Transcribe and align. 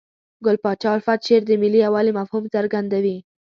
ګل 0.45 0.57
پاچا 0.63 0.89
الفت 0.95 1.19
شعر 1.27 1.41
د 1.47 1.51
ملي 1.61 1.79
یووالي 1.85 2.11
مفهوم 2.19 2.43
څرګندوي. 2.55 3.17